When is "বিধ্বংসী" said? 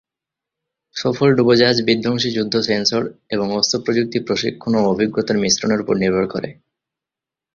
1.81-2.29